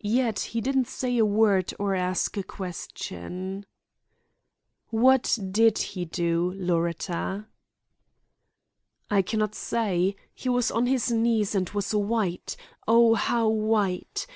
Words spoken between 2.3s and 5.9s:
a question." "What did